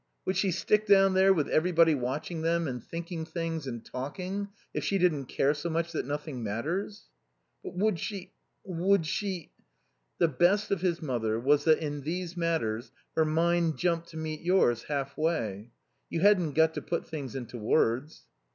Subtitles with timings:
[0.25, 4.83] Would she stick down there, with everybody watching them and thinking things and talking, if
[4.83, 7.03] she didn't care so much that nothing matters?"
[7.63, 8.33] "But would she
[8.65, 9.51] would she"
[10.19, 14.41] The best of his mother was that in these matters her mind jumped to meet
[14.41, 15.69] yours halfway.
[16.09, 18.23] You hadn't got to put things into words.